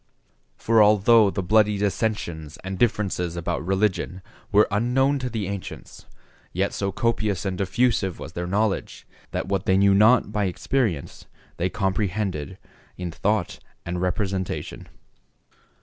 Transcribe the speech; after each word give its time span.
For 0.57 0.81
although 0.81 1.29
the 1.29 1.43
bloody 1.43 1.77
dissensions 1.77 2.57
and 2.63 2.79
differences 2.79 3.35
about 3.35 3.63
religion 3.63 4.23
were 4.51 4.67
unknown 4.71 5.19
to 5.19 5.29
the 5.29 5.47
ancients, 5.47 6.07
yet 6.53 6.73
so 6.73 6.91
copious 6.91 7.45
and 7.45 7.55
diffusive 7.55 8.17
was 8.17 8.33
their 8.33 8.47
knowledge, 8.47 9.05
that 9.29 9.47
what 9.47 9.67
they 9.67 9.77
knew 9.77 9.93
not 9.93 10.31
by 10.31 10.45
experience 10.45 11.27
they 11.57 11.69
comprehended 11.69 12.57
in 12.97 13.11
thought 13.11 13.59
and 13.85 14.01
representation. 14.01 14.89